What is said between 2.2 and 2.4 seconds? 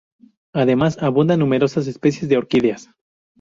de